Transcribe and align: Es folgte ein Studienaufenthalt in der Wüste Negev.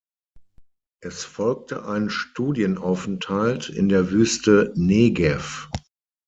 Es 1.03 1.23
folgte 1.25 1.85
ein 1.85 2.09
Studienaufenthalt 2.09 3.69
in 3.69 3.87
der 3.87 4.09
Wüste 4.09 4.71
Negev. 4.75 5.69